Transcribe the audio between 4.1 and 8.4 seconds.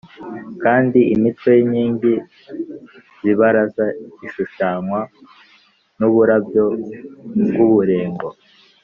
ishushanywa n’uburabyo bw’uburengo